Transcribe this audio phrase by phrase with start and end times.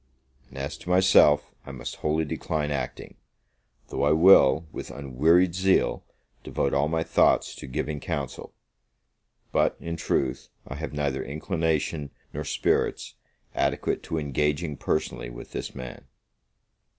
[0.49, 3.17] And as to myself, I must wholly decline acting;
[3.89, 6.03] though I will, with unwearied zeal,
[6.43, 8.51] devote all my thoughts to giving counsel:
[9.51, 13.13] but, in truth, I have neither inclination nor spirits
[13.53, 16.07] adequate to engaging personally with this man.